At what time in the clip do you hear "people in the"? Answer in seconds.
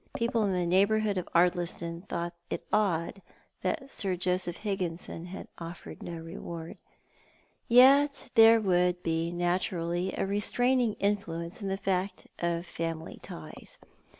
0.15-0.65